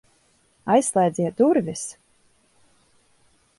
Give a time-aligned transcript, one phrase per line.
[0.75, 1.85] Aizslēdziet durvis!